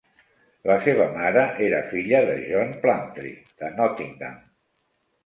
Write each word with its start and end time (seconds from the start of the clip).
La 0.69 0.77
seva 0.85 1.03
mare 1.17 1.43
era 1.65 1.81
filla 1.91 2.21
de 2.29 2.37
John 2.47 2.73
Plumptre 2.87 3.35
de 3.61 3.71
Nottingham. 3.77 4.41